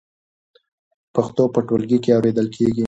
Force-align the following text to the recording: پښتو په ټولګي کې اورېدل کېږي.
پښتو 1.15 1.43
په 1.53 1.59
ټولګي 1.67 1.97
کې 2.03 2.11
اورېدل 2.17 2.47
کېږي. 2.55 2.79